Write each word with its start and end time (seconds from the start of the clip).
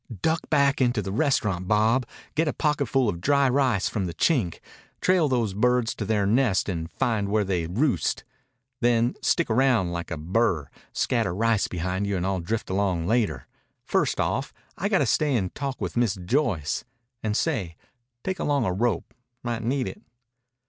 "Duck 0.23 0.49
back 0.49 0.81
into 0.81 1.03
the 1.03 1.11
restaurant, 1.11 1.67
Bob. 1.67 2.07
Get 2.33 2.47
a 2.47 2.53
pocketful 2.53 3.07
of 3.07 3.21
dry 3.21 3.47
rice 3.47 3.87
from 3.87 4.07
the 4.07 4.15
Chink. 4.15 4.59
Trail 4.99 5.27
those 5.29 5.53
birds 5.53 5.93
to 5.93 6.05
their 6.05 6.25
nest 6.25 6.67
and 6.67 6.89
find 6.89 7.29
where 7.29 7.43
they 7.43 7.67
roost. 7.67 8.23
Then 8.79 9.13
stick 9.21 9.47
around 9.47 9.91
like 9.91 10.09
a 10.09 10.17
burr. 10.17 10.69
Scatter 10.91 11.35
rice 11.35 11.67
behind 11.67 12.07
you, 12.07 12.17
and 12.17 12.25
I'll 12.25 12.39
drift 12.39 12.71
along 12.71 13.05
later. 13.05 13.45
First 13.85 14.19
off, 14.19 14.51
I 14.75 14.89
got 14.89 14.97
to 14.97 15.05
stay 15.05 15.35
and 15.37 15.53
talk 15.53 15.79
with 15.79 15.95
Miss 15.95 16.15
Joyce. 16.25 16.83
And, 17.21 17.37
say, 17.37 17.75
take 18.23 18.39
along 18.39 18.65
a 18.65 18.73
rope. 18.73 19.13
Might 19.43 19.61
need 19.61 19.87
it." 19.87 20.01